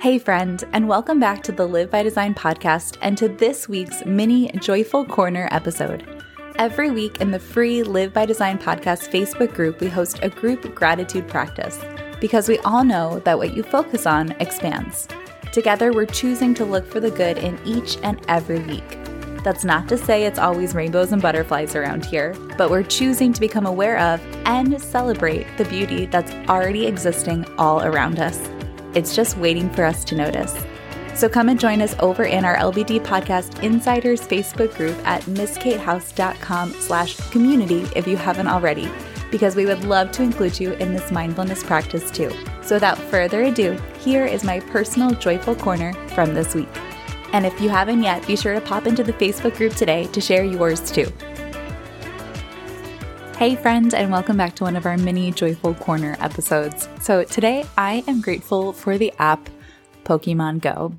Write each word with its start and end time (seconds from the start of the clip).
Hey, 0.00 0.18
friend, 0.18 0.64
and 0.72 0.88
welcome 0.88 1.20
back 1.20 1.42
to 1.42 1.52
the 1.52 1.66
Live 1.66 1.90
by 1.90 2.02
Design 2.02 2.34
podcast 2.34 2.96
and 3.02 3.18
to 3.18 3.28
this 3.28 3.68
week's 3.68 4.02
mini 4.06 4.50
Joyful 4.52 5.04
Corner 5.04 5.46
episode. 5.52 6.22
Every 6.56 6.90
week 6.90 7.20
in 7.20 7.32
the 7.32 7.38
free 7.38 7.82
Live 7.82 8.14
by 8.14 8.24
Design 8.24 8.58
podcast 8.58 9.10
Facebook 9.10 9.52
group, 9.52 9.78
we 9.78 9.88
host 9.88 10.20
a 10.22 10.30
group 10.30 10.74
gratitude 10.74 11.28
practice 11.28 11.78
because 12.18 12.48
we 12.48 12.56
all 12.60 12.82
know 12.82 13.18
that 13.26 13.36
what 13.36 13.52
you 13.54 13.62
focus 13.62 14.06
on 14.06 14.30
expands. 14.40 15.06
Together, 15.52 15.92
we're 15.92 16.06
choosing 16.06 16.54
to 16.54 16.64
look 16.64 16.86
for 16.86 17.00
the 17.00 17.10
good 17.10 17.36
in 17.36 17.60
each 17.66 17.98
and 18.02 18.24
every 18.26 18.60
week. 18.60 18.98
That's 19.44 19.66
not 19.66 19.86
to 19.90 19.98
say 19.98 20.24
it's 20.24 20.38
always 20.38 20.74
rainbows 20.74 21.12
and 21.12 21.20
butterflies 21.20 21.76
around 21.76 22.06
here, 22.06 22.34
but 22.56 22.70
we're 22.70 22.84
choosing 22.84 23.34
to 23.34 23.40
become 23.40 23.66
aware 23.66 23.98
of 23.98 24.22
and 24.46 24.80
celebrate 24.80 25.46
the 25.58 25.66
beauty 25.66 26.06
that's 26.06 26.32
already 26.48 26.86
existing 26.86 27.44
all 27.58 27.82
around 27.82 28.18
us. 28.18 28.48
It's 28.94 29.14
just 29.14 29.36
waiting 29.36 29.70
for 29.70 29.84
us 29.84 30.04
to 30.04 30.16
notice. 30.16 30.54
So 31.14 31.28
come 31.28 31.48
and 31.48 31.60
join 31.60 31.82
us 31.82 31.94
over 32.00 32.24
in 32.24 32.44
our 32.44 32.56
LBD 32.56 33.00
Podcast 33.04 33.62
Insiders 33.62 34.22
Facebook 34.22 34.74
group 34.76 34.96
at 35.04 35.22
mskatehouse.com 35.24 36.72
slash 36.72 37.16
community 37.30 37.86
if 37.94 38.06
you 38.06 38.16
haven't 38.16 38.46
already, 38.46 38.90
because 39.30 39.54
we 39.56 39.66
would 39.66 39.84
love 39.84 40.12
to 40.12 40.22
include 40.22 40.58
you 40.58 40.72
in 40.74 40.94
this 40.94 41.10
mindfulness 41.10 41.62
practice 41.62 42.10
too. 42.10 42.32
So 42.62 42.76
without 42.76 42.98
further 42.98 43.42
ado, 43.42 43.78
here 43.98 44.24
is 44.24 44.44
my 44.44 44.60
personal 44.60 45.10
joyful 45.10 45.54
corner 45.54 45.92
from 46.10 46.34
this 46.34 46.54
week. 46.54 46.68
And 47.32 47.44
if 47.46 47.60
you 47.60 47.68
haven't 47.68 48.02
yet, 48.02 48.26
be 48.26 48.36
sure 48.36 48.54
to 48.54 48.60
pop 48.60 48.86
into 48.86 49.04
the 49.04 49.12
Facebook 49.12 49.56
group 49.56 49.74
today 49.74 50.06
to 50.06 50.20
share 50.20 50.44
yours 50.44 50.90
too. 50.90 51.12
Hey, 53.40 53.56
friend, 53.56 53.94
and 53.94 54.12
welcome 54.12 54.36
back 54.36 54.54
to 54.56 54.64
one 54.64 54.76
of 54.76 54.84
our 54.84 54.98
mini 54.98 55.32
Joyful 55.32 55.72
Corner 55.72 56.14
episodes. 56.20 56.90
So, 57.00 57.24
today 57.24 57.64
I 57.78 58.04
am 58.06 58.20
grateful 58.20 58.74
for 58.74 58.98
the 58.98 59.14
app 59.18 59.48
Pokemon 60.04 60.60
Go. 60.60 60.98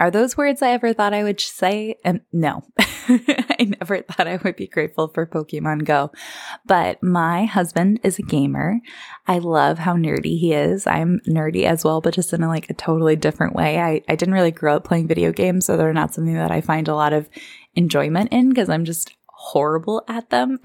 Are 0.00 0.10
those 0.10 0.34
words 0.34 0.62
I 0.62 0.70
ever 0.70 0.94
thought 0.94 1.12
I 1.12 1.24
would 1.24 1.38
say? 1.38 1.96
Um, 2.02 2.22
no, 2.32 2.62
I 2.78 3.74
never 3.78 4.00
thought 4.00 4.26
I 4.26 4.36
would 4.42 4.56
be 4.56 4.66
grateful 4.66 5.08
for 5.08 5.26
Pokemon 5.26 5.84
Go. 5.84 6.10
But 6.64 7.02
my 7.02 7.44
husband 7.44 8.00
is 8.02 8.18
a 8.18 8.22
gamer. 8.22 8.80
I 9.26 9.36
love 9.36 9.78
how 9.78 9.94
nerdy 9.94 10.38
he 10.38 10.54
is. 10.54 10.86
I'm 10.86 11.20
nerdy 11.28 11.64
as 11.64 11.84
well, 11.84 12.00
but 12.00 12.14
just 12.14 12.32
in 12.32 12.42
a, 12.42 12.48
like 12.48 12.70
a 12.70 12.74
totally 12.74 13.14
different 13.14 13.54
way. 13.54 13.78
I, 13.78 14.00
I 14.08 14.16
didn't 14.16 14.32
really 14.32 14.52
grow 14.52 14.76
up 14.76 14.84
playing 14.84 15.06
video 15.06 15.32
games, 15.32 15.66
so 15.66 15.76
they're 15.76 15.92
not 15.92 16.14
something 16.14 16.32
that 16.32 16.50
I 16.50 16.62
find 16.62 16.88
a 16.88 16.94
lot 16.94 17.12
of 17.12 17.28
enjoyment 17.74 18.32
in 18.32 18.48
because 18.48 18.70
I'm 18.70 18.86
just 18.86 19.14
horrible 19.44 20.02
at 20.08 20.30
them. 20.30 20.58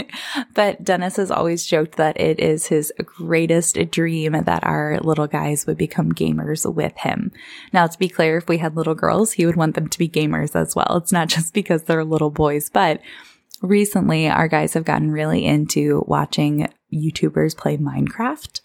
but 0.54 0.82
Dennis 0.82 1.16
has 1.16 1.30
always 1.30 1.64
joked 1.64 1.96
that 1.96 2.20
it 2.20 2.40
is 2.40 2.66
his 2.66 2.92
greatest 3.04 3.78
dream 3.92 4.32
that 4.32 4.64
our 4.64 4.98
little 5.00 5.28
guys 5.28 5.66
would 5.66 5.78
become 5.78 6.12
gamers 6.12 6.72
with 6.72 6.96
him. 6.96 7.30
Now, 7.72 7.86
to 7.86 7.98
be 7.98 8.08
clear, 8.08 8.36
if 8.38 8.48
we 8.48 8.58
had 8.58 8.76
little 8.76 8.96
girls, 8.96 9.32
he 9.32 9.46
would 9.46 9.54
want 9.54 9.76
them 9.76 9.88
to 9.88 9.98
be 9.98 10.08
gamers 10.08 10.56
as 10.56 10.74
well. 10.74 10.96
It's 10.96 11.12
not 11.12 11.28
just 11.36 11.54
because 11.54 11.84
they're 11.84 12.04
little 12.04 12.30
boys, 12.30 12.70
but 12.70 13.00
recently 13.62 14.28
our 14.28 14.48
guys 14.48 14.74
have 14.74 14.84
gotten 14.84 15.12
really 15.12 15.44
into 15.44 16.04
watching 16.08 16.68
YouTubers 16.92 17.56
play 17.56 17.76
Minecraft 17.76 18.60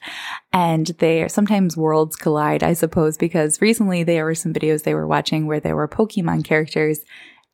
and 0.52 0.88
they 0.98 1.22
are 1.22 1.30
sometimes 1.30 1.78
worlds 1.78 2.16
collide, 2.16 2.64
I 2.64 2.74
suppose, 2.74 3.18
because 3.18 3.62
recently 3.62 4.04
there 4.04 4.26
were 4.26 4.36
some 4.36 4.54
videos 4.54 4.84
they 4.84 4.96
were 4.96 5.08
watching 5.08 5.46
where 5.46 5.60
there 5.60 5.76
were 5.76 5.88
Pokemon 5.88 6.44
characters 6.44 7.02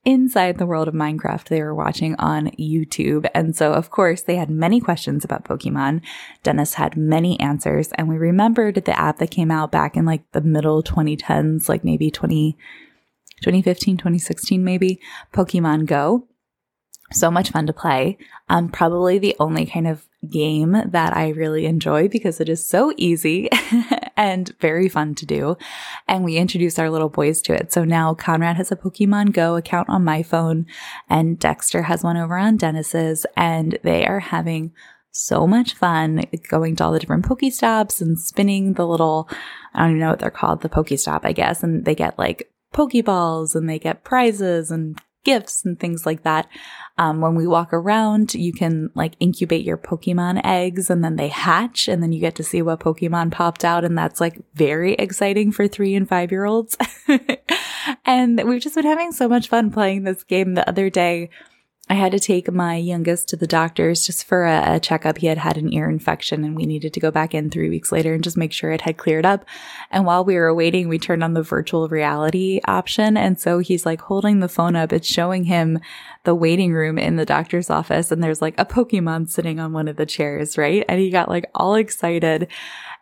inside 0.06 0.58
the 0.58 0.66
world 0.66 0.88
of 0.88 0.94
Minecraft 0.94 1.46
they 1.46 1.62
were 1.62 1.76
watching 1.76 2.16
on 2.16 2.52
YouTube. 2.52 3.28
And 3.34 3.56
so, 3.56 3.74
of 3.74 3.90
course, 3.90 4.22
they 4.22 4.36
had 4.36 4.50
many 4.50 4.80
questions 4.80 5.26
about 5.26 5.44
Pokemon. 5.44 6.02
Dennis 6.44 6.76
had 6.76 6.96
many 6.96 7.40
answers. 7.40 7.90
And 7.94 8.08
we 8.08 8.18
remembered 8.18 8.76
the 8.76 8.98
app 8.98 9.18
that 9.18 9.32
came 9.32 9.52
out 9.52 9.72
back 9.72 9.98
in 9.98 10.06
like 10.06 10.32
the 10.32 10.42
middle 10.42 10.84
2010s, 10.84 11.68
like 11.68 11.84
maybe 11.84 12.12
20, 12.12 12.56
2015, 13.42 13.98
2016, 13.98 14.64
maybe 14.64 15.02
Pokemon 15.34 15.86
Go. 15.88 16.28
So 17.12 17.30
much 17.30 17.52
fun 17.52 17.68
to 17.68 17.74
play. 17.74 18.18
Um, 18.50 18.70
probably 18.70 19.20
the 19.20 19.36
only 19.40 19.66
kind 19.66 19.88
of 19.88 20.08
game 20.30 20.72
that 20.72 21.16
I 21.16 21.30
really 21.30 21.66
enjoy 21.66 22.08
because 22.08 22.40
it 22.40 22.50
is 22.50 22.68
so 22.68 22.94
easy 22.98 23.50
and 24.18 24.54
very 24.60 24.90
fun 24.90 25.16
to 25.16 25.26
do. 25.26 25.58
And 26.08 26.24
we 26.24 26.38
introduced 26.38 26.80
our 26.80 26.90
little 26.90 27.10
boys 27.10 27.42
to 27.44 27.54
it. 27.54 27.74
So 27.74 27.84
now 27.84 28.14
Conrad 28.14 28.58
has 28.58 28.72
a 28.72 28.76
Pokemon 28.76 29.34
Go 29.34 29.56
account 29.56 29.90
on 29.90 30.04
my 30.04 30.24
phone 30.24 30.66
and 31.10 31.40
Dexter 31.40 31.84
has 31.84 32.04
one 32.04 32.18
over 32.18 32.38
on 32.38 32.58
Dennis's 32.58 33.26
and 33.36 33.78
they 33.84 34.06
are 34.06 34.20
having 34.20 34.74
so 35.12 35.48
much 35.48 35.74
fun 35.74 36.26
going 36.50 36.76
to 36.76 36.84
all 36.84 36.92
the 36.92 37.00
different 37.00 37.26
Pokestops 37.26 38.02
and 38.02 38.20
spinning 38.20 38.74
the 38.74 38.86
little, 38.86 39.30
I 39.74 39.82
don't 39.82 39.92
even 39.92 40.00
know 40.02 40.10
what 40.10 40.20
they're 40.20 40.30
called, 40.30 40.62
the 40.62 40.70
Pokestop, 40.70 41.22
I 41.24 41.32
guess. 41.32 41.64
And 41.64 41.86
they 41.86 41.96
get 41.96 42.20
like 42.20 42.52
Pokeballs 42.74 43.56
and 43.56 43.70
they 43.70 43.80
get 43.80 44.04
prizes 44.04 44.72
and 44.72 45.00
gifts 45.26 45.66
and 45.66 45.78
things 45.78 46.06
like 46.06 46.24
that. 46.24 46.48
Um, 46.98 47.20
when 47.20 47.36
we 47.36 47.46
walk 47.46 47.74
around, 47.74 48.34
you 48.34 48.54
can 48.54 48.90
like 48.96 49.16
incubate 49.20 49.66
your 49.66 49.78
Pokemon 49.78 50.40
eggs 50.46 50.90
and 50.90 51.04
then 51.04 51.18
they 51.18 51.28
hatch 51.28 51.90
and 51.90 52.02
then 52.02 52.14
you 52.14 52.22
get 52.22 52.36
to 52.36 52.44
see 52.44 52.62
what 52.62 52.80
Pokemon 52.80 53.34
popped 53.34 53.66
out. 53.66 53.84
And 53.84 53.98
that's 53.98 54.22
like 54.22 54.42
very 54.54 54.94
exciting 54.94 55.52
for 55.52 55.68
three 55.68 55.94
and 55.94 56.08
five 56.08 56.32
year 56.32 56.46
olds. 56.46 56.78
and 58.06 58.42
we've 58.48 58.62
just 58.62 58.76
been 58.76 58.86
having 58.86 59.12
so 59.12 59.28
much 59.28 59.50
fun 59.50 59.72
playing 59.72 60.04
this 60.04 60.24
game 60.24 60.54
the 60.54 60.68
other 60.70 60.90
day. 60.90 61.30
I 61.88 61.94
had 61.94 62.14
to 62.14 62.20
take 62.20 62.52
my 62.52 62.78
youngest 62.78 63.28
to 63.30 63.36
the 63.36 63.46
doctor's 63.46 64.08
just 64.08 64.26
for 64.26 64.46
a, 64.46 64.76
a, 64.76 64.80
checkup. 64.80 65.20
He 65.20 65.28
had 65.28 65.38
had 65.38 65.56
an 65.56 65.72
ear 65.72 65.88
infection 65.88 66.44
and 66.44 66.56
we 66.56 66.66
needed 66.66 66.94
to 66.94 67.00
go 67.00 67.12
back 67.12 67.36
in 67.36 67.52
three 67.52 67.70
weeks 67.70 67.92
later 67.92 68.16
and 68.16 68.24
just 68.24 68.38
make 68.38 68.52
sure 68.52 68.72
it 68.72 68.82
had 68.82 68.98
cleared 68.98 69.26
up. 69.26 69.46
And 69.92 70.04
while 70.04 70.26
we 70.26 70.36
were 70.36 70.54
waiting, 70.54 70.88
we 70.88 70.98
turned 70.98 71.24
on 71.24 71.36
the 71.36 71.44
virtual 71.44 71.88
reality 71.88 72.60
option. 72.66 73.18
And 73.18 73.40
so 73.40 73.60
he's 73.60 73.86
like 73.86 74.02
holding 74.02 74.40
the 74.40 74.50
phone 74.50 74.76
up. 74.76 74.92
It's 74.92 75.08
showing 75.08 75.44
him 75.44 75.80
the 76.24 76.34
waiting 76.34 76.74
room 76.74 76.98
in 76.98 77.18
the 77.18 77.26
doctor's 77.26 77.70
office 77.70 78.12
and 78.12 78.24
there's 78.24 78.42
like 78.42 78.56
a 78.60 78.66
Pokemon 78.66 79.30
sitting 79.30 79.60
on 79.60 79.72
one 79.72 79.88
of 79.88 79.96
the 79.96 80.08
chairs, 80.08 80.58
right? 80.58 80.84
And 80.90 81.00
he 81.00 81.12
got 81.12 81.30
like 81.30 81.46
all 81.54 81.76
excited. 81.76 82.48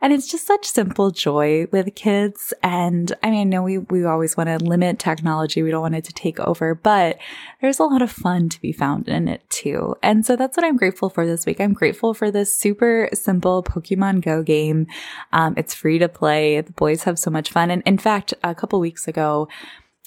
And 0.04 0.12
it's 0.12 0.28
just 0.28 0.46
such 0.46 0.66
simple 0.66 1.12
joy 1.12 1.68
with 1.72 1.96
kids. 1.96 2.54
And 2.62 3.14
I 3.24 3.32
mean, 3.32 3.40
I 3.40 3.44
know 3.46 3.64
we, 3.64 3.78
we 3.78 4.04
always 4.04 4.36
want 4.36 4.50
to 4.50 4.58
limit 4.58 5.00
technology. 5.00 5.64
We 5.64 5.72
don't 5.72 5.82
want 5.82 5.96
it 5.96 6.04
to 6.04 6.14
take 6.14 6.42
over, 6.42 6.76
but 6.76 7.18
there's 7.62 7.80
a 7.80 7.86
lot 7.86 8.02
of 8.02 8.12
fun 8.12 8.50
to 8.50 8.60
be 8.60 8.74
found 8.74 9.08
in 9.08 9.30
it 9.30 9.50
too. 9.50 9.96
And 10.04 10.26
so 10.26 10.36
that's 10.36 10.58
what 10.58 10.66
I'm 10.66 10.76
grateful 10.76 11.10
for 11.10 11.26
this 11.26 11.46
week. 11.46 11.62
I'm 11.62 11.72
grateful 11.72 12.14
for 12.14 12.32
this 12.32 12.54
super 12.54 13.08
simple 13.14 13.64
Pokemon 13.64 14.26
Go 14.26 14.44
game. 14.44 14.88
Um, 15.32 15.54
it's 15.56 15.74
free 15.74 16.00
to 16.00 16.10
play. 16.10 16.60
The 16.60 16.74
boys 16.74 17.04
have 17.04 17.18
so 17.18 17.32
much 17.32 17.50
fun. 17.50 17.72
And 17.72 17.82
in 17.86 17.98
fact, 17.98 18.34
a 18.44 18.54
couple 18.54 18.82
weeks 18.82 19.08
ago, 19.08 19.48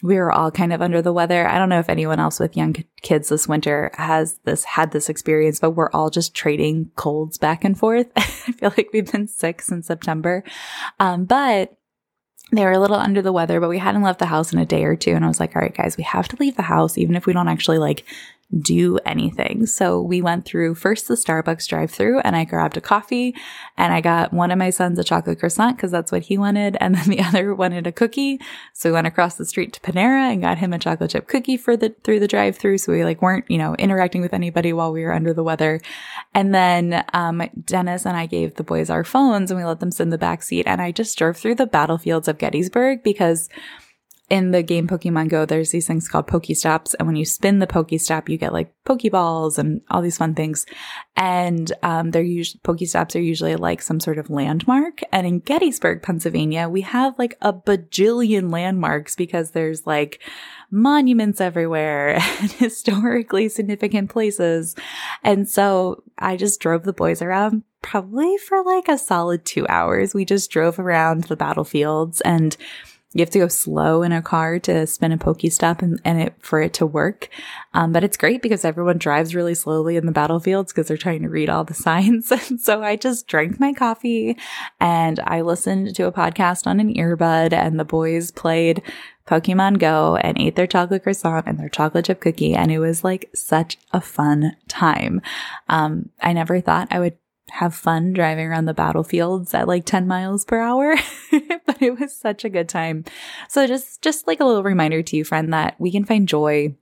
we 0.03 0.17
were 0.17 0.31
all 0.31 0.51
kind 0.51 0.73
of 0.73 0.83
under 0.83 1.01
the 1.01 1.13
weather. 1.13 1.49
I 1.49 1.59
don't 1.59 1.71
know 1.71 1.79
if 1.79 1.89
anyone 1.89 2.21
else 2.21 2.39
with 2.39 2.57
young 2.57 2.77
kids 3.01 3.31
this 3.31 3.49
winter 3.49 3.91
has 3.95 4.39
this, 4.45 4.65
had 4.65 4.91
this 4.91 5.09
experience, 5.09 5.59
but 5.59 5.71
we're 5.71 5.91
all 5.91 6.11
just 6.11 6.35
trading 6.35 6.91
colds 6.97 7.39
back 7.39 7.65
and 7.65 7.79
forth. 7.79 8.07
I 8.17 8.21
feel 8.23 8.73
like 8.77 8.91
we've 8.93 9.11
been 9.11 9.27
sick 9.27 9.63
since 9.63 9.87
September. 9.87 10.45
Um, 11.01 11.25
but 11.25 11.79
they 12.53 12.65
were 12.65 12.73
a 12.73 12.79
little 12.79 12.97
under 12.97 13.23
the 13.23 13.33
weather, 13.33 13.59
but 13.59 13.71
we 13.71 13.79
hadn't 13.79 14.03
left 14.03 14.19
the 14.19 14.27
house 14.27 14.53
in 14.53 14.59
a 14.59 14.67
day 14.67 14.85
or 14.85 14.97
two. 14.97 15.13
And 15.13 15.25
I 15.25 15.29
was 15.29 15.41
like, 15.41 15.57
all 15.57 15.63
right, 15.63 15.75
guys, 15.75 15.97
we 15.97 16.05
have 16.05 16.29
to 16.29 16.37
leave 16.39 16.57
the 16.57 16.63
house, 16.63 16.99
even 16.99 17.17
if 17.17 17.27
we 17.27 17.33
don't 17.33 17.49
actually 17.49 17.79
like 17.79 18.05
do 18.61 18.99
anything. 19.05 19.67
So 19.67 20.01
we 20.01 20.23
went 20.23 20.45
through 20.45 20.77
first 20.77 21.09
the 21.09 21.15
Starbucks 21.15 21.67
drive 21.67 21.91
through 21.91 22.21
and 22.21 22.37
I 22.37 22.45
grabbed 22.45 22.77
a 22.77 22.81
coffee 22.81 23.35
and 23.77 23.93
I 23.93 24.01
got 24.01 24.33
one 24.33 24.53
of 24.53 24.59
my 24.59 24.71
sons 24.71 24.99
a 25.01 25.05
chocolate 25.05 25.41
croissant 25.41 25.77
because 25.77 25.91
that's 25.91 26.13
what 26.13 26.23
he 26.23 26.39
wanted. 26.39 26.77
And 26.81 26.95
then 26.95 27.05
the 27.09 27.21
other 27.21 27.55
wanted 27.55 27.87
a 27.87 27.93
cookie. 27.93 28.41
So 28.73 28.91
we 28.91 28.95
went 28.95 29.09
across 29.09 29.35
the 29.35 29.45
street 29.45 29.73
to 29.73 29.81
Panera 29.81 30.33
and 30.33 30.41
got 30.41 30.59
him 30.59 30.73
a 30.73 30.79
chocolate 30.79 31.11
chip 31.11 31.27
cookie 31.27 31.57
for 31.57 31.77
the, 31.77 31.95
through 32.05 32.21
the 32.21 32.29
drive 32.29 32.57
through. 32.57 32.79
So 32.79 32.93
we 32.93 33.05
like 33.05 33.21
weren't, 33.21 33.51
you 33.51 33.59
know, 33.59 33.75
interacting 33.77 34.23
with 34.23 34.33
anybody 34.33 34.73
while 34.73 34.93
we 34.93 35.03
were 35.03 35.13
under 35.13 35.35
the 35.35 35.45
weather. 35.45 35.81
And 36.33 36.55
then, 36.55 37.05
um, 37.13 37.43
Dennis 37.65 38.07
and 38.07 38.17
I 38.17 38.27
gave 38.27 38.55
the 38.55 38.65
boys 38.65 38.91
our 38.91 39.05
phones 39.05 39.51
and 39.51 39.59
we 39.59 39.65
let 39.65 39.81
them 39.81 39.91
sit 39.91 40.05
in 40.05 40.11
the 40.11 40.19
back 40.19 40.45
seat. 40.45 40.67
And 40.67 40.81
I 40.81 40.93
just 40.93 41.19
drove 41.19 41.37
through 41.37 41.57
the 41.57 41.67
battlefields 41.67 42.29
of 42.29 42.39
Gettysburg 42.39 43.03
because 43.03 43.49
in 44.29 44.51
the 44.51 44.63
game 44.63 44.89
Pokemon 44.89 45.29
Go, 45.29 45.47
there's 45.47 45.71
these 45.71 45.87
things 45.87 46.09
called 46.09 46.27
Pokestops. 46.27 46.95
And 46.99 47.07
when 47.07 47.17
you 47.17 47.25
spin 47.25 47.61
the 47.61 47.67
Pokestop, 47.67 48.29
you 48.29 48.37
get 48.37 48.53
like 48.53 48.75
Pokeballs 48.85 49.57
and 49.57 49.83
all 49.89 50.03
these 50.03 50.19
fun 50.19 50.35
things. 50.35 50.67
And, 51.15 51.73
um, 51.85 52.11
they're 52.11 52.23
usually, 52.23 52.61
Pokestops 52.65 53.15
are 53.15 53.21
usually 53.21 53.55
like 53.55 53.81
some 53.81 54.01
sort 54.01 54.19
of 54.19 54.29
landmark. 54.29 55.01
And 55.13 55.27
in 55.29 55.39
Gettysburg, 55.39 56.03
Pennsylvania, 56.03 56.69
we 56.69 56.81
have 56.81 57.17
like 57.19 57.37
a 57.41 57.53
bajillion 57.53 58.53
landmarks 58.53 59.15
because 59.15 59.53
there's 59.53 59.87
like 59.87 60.21
monuments 60.73 61.41
everywhere 61.41 62.17
and 62.41 62.51
historically 62.51 63.49
significant 63.49 64.11
places. 64.11 64.75
And 65.23 65.49
so 65.49 66.03
I 66.19 66.37
just 66.37 66.61
drove 66.61 66.83
the 66.83 66.93
boys 66.93 67.23
around 67.23 67.63
probably 67.81 68.37
for 68.39 68.65
like 68.65 68.89
a 68.89 68.99
solid 68.99 69.45
two 69.45 69.67
hours. 69.69 70.15
We 70.15 70.25
just 70.25 70.51
drove 70.51 70.81
around 70.81 71.25
the 71.25 71.37
battlefields 71.37 72.21
and 72.23 72.57
you 73.13 73.21
have 73.21 73.31
to 73.31 73.39
go 73.39 73.49
slow 73.49 74.03
in 74.03 74.13
a 74.13 74.21
car 74.21 74.59
to 74.59 74.87
spin 74.87 75.13
a 75.13 75.17
Pokestop 75.17 75.81
and, 75.81 76.01
and 76.05 76.21
it 76.21 76.35
for 76.39 76.61
it 76.61 76.75
to 76.75 76.87
work. 76.87 77.29
Um, 77.73 77.93
but 77.93 78.05
it's 78.05 78.17
great 78.17 78.43
because 78.43 78.65
everyone 78.65 78.99
drives 78.99 79.35
really 79.35 79.55
slowly 79.55 79.97
in 79.97 80.07
the 80.07 80.13
battlefields 80.13 80.73
because 80.73 80.89
they're 80.89 80.97
trying 80.97 81.23
to 81.23 81.29
read 81.29 81.49
all 81.49 81.65
the 81.65 81.75
signs. 81.87 82.31
And 82.31 82.61
so 82.61 82.83
I 82.83 82.97
just 82.97 83.27
drank 83.27 83.59
my 83.59 83.73
coffee 83.73 84.37
and 84.81 85.21
I 85.21 85.41
listened 85.41 85.95
to 85.97 86.07
a 86.07 86.13
podcast 86.13 86.67
on 86.67 86.81
an 86.81 86.93
earbud 86.95 87.53
and 87.53 87.81
the 87.81 87.85
boys 87.85 88.31
played 88.31 88.83
Pokemon 89.27 89.79
Go 89.79 90.17
and 90.17 90.39
ate 90.39 90.57
their 90.57 90.67
chocolate 90.67 91.03
croissant 91.03 91.47
and 91.47 91.59
their 91.59 91.69
chocolate 91.69 92.05
chip 92.05 92.21
cookie. 92.21 92.55
And 92.55 92.71
it 92.71 92.79
was 92.79 93.03
like 93.03 93.31
such 93.35 93.79
a 93.93 94.01
fun 94.01 94.57
time. 94.69 95.21
Um, 95.69 96.11
I 96.21 96.33
never 96.33 96.61
thought 96.61 96.89
I 96.91 97.01
would 97.01 97.17
have 97.51 97.75
fun 97.75 98.13
driving 98.13 98.47
around 98.47 98.65
the 98.65 98.75
battlefields 98.75 99.55
at 99.55 99.69
like 99.69 99.85
10 99.87 100.07
miles 100.07 100.45
per 100.45 100.61
hour 100.61 100.97
but 101.67 101.81
it 101.81 101.99
was 101.99 102.15
such 102.15 102.45
a 102.45 102.49
good 102.49 102.69
time. 102.69 103.05
So 103.49 103.67
just 103.67 104.03
just 104.03 104.27
like 104.27 104.41
a 104.41 104.45
little 104.45 104.63
reminder 104.63 105.03
to 105.03 105.17
you 105.17 105.25
friend 105.25 105.53
that 105.53 105.77
we 105.79 105.93
can 105.93 106.05
find 106.05 106.29
joy 106.29 106.75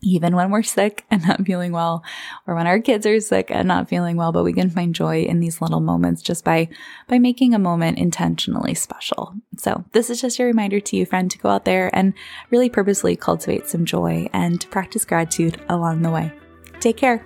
even 0.00 0.36
when 0.36 0.50
we're 0.50 0.62
sick 0.62 1.04
and 1.10 1.26
not 1.26 1.44
feeling 1.44 1.72
well 1.72 2.04
or 2.46 2.54
when 2.54 2.68
our 2.68 2.78
kids 2.78 3.04
are 3.04 3.18
sick 3.18 3.50
and 3.50 3.66
not 3.66 3.88
feeling 3.88 4.16
well 4.16 4.30
but 4.30 4.44
we 4.44 4.52
can 4.52 4.70
find 4.70 4.94
joy 4.94 5.22
in 5.22 5.40
these 5.40 5.60
little 5.60 5.80
moments 5.80 6.22
just 6.22 6.44
by 6.44 6.68
by 7.08 7.18
making 7.18 7.54
a 7.54 7.58
moment 7.58 7.98
intentionally 7.98 8.74
special. 8.74 9.34
So 9.56 9.84
this 9.92 10.10
is 10.10 10.20
just 10.20 10.38
a 10.38 10.44
reminder 10.44 10.80
to 10.80 10.96
you 10.96 11.06
friend 11.06 11.30
to 11.30 11.38
go 11.38 11.48
out 11.48 11.64
there 11.64 11.90
and 11.96 12.12
really 12.50 12.68
purposely 12.68 13.16
cultivate 13.16 13.68
some 13.68 13.84
joy 13.84 14.28
and 14.32 14.60
to 14.60 14.68
practice 14.68 15.04
gratitude 15.04 15.60
along 15.68 16.02
the 16.02 16.10
way. 16.10 16.32
Take 16.80 16.96
care 16.96 17.24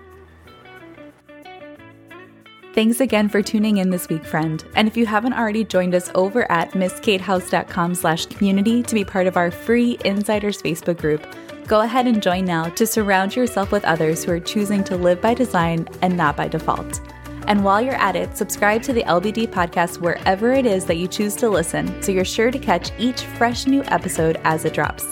Thanks 2.75 3.03
again 3.03 3.29
for 3.29 3.43
tuning 3.43 3.77
in 3.77 3.91
this 3.91 4.09
week, 4.09 4.25
friend. 4.25 4.65
And 4.77 4.89
if 4.89 4.97
you 4.97 5.05
haven't 5.05 5.35
already 5.35 5.63
joined 5.63 5.95
us 5.95 6.11
over 6.15 6.51
at 6.51 6.71
mskatehouse.com 6.71 7.95
slash 7.95 8.25
community 8.25 8.83
to 8.83 8.95
be 8.95 9.05
part 9.05 9.27
of 9.27 9.37
our 9.37 9.51
free 9.51 9.99
Insiders 10.07 10.63
Facebook 10.63 10.97
group, 10.97 11.27
go 11.67 11.83
ahead 11.83 12.07
and 12.07 12.23
join 12.23 12.47
now 12.47 12.71
to 12.71 12.87
surround 12.87 13.37
yourself 13.37 13.73
with 13.73 13.85
others 13.85 14.25
who 14.25 14.33
are 14.33 14.41
choosing 14.41 14.83
to 14.85 14.97
live 14.97 15.21
by 15.21 15.35
design 15.35 15.87
and 16.01 16.17
not 16.17 16.35
by 16.35 16.49
default. 16.49 17.03
And 17.47 17.63
while 17.63 17.83
you're 17.83 17.93
at 17.97 18.17
it, 18.17 18.39
subscribe 18.39 18.83
to 18.85 18.95
the 18.95 19.03
LBD 19.03 19.49
podcast 19.49 19.99
wherever 19.99 20.51
it 20.53 20.65
is 20.65 20.87
that 20.87 20.97
you 20.97 21.09
choose 21.09 21.37
to 21.37 21.51
listen 21.51 22.03
so 22.03 22.11
you're 22.11 22.25
sure 22.25 22.51
to 22.51 22.59
catch 22.59 22.91
each 22.99 23.21
fresh 23.21 23.67
new 23.67 23.85
episode 23.85 24.41
as 24.45 24.65
it 24.65 24.73
drops. 24.73 25.05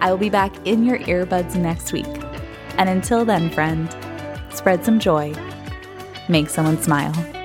I 0.00 0.10
will 0.10 0.16
be 0.16 0.30
back 0.30 0.66
in 0.66 0.82
your 0.82 0.98
earbuds 1.00 1.56
next 1.56 1.92
week. 1.92 2.06
And 2.78 2.88
until 2.88 3.26
then, 3.26 3.50
friend, 3.50 3.94
spread 4.50 4.82
some 4.82 4.98
joy 4.98 5.34
make 6.28 6.48
someone 6.48 6.80
smile. 6.82 7.35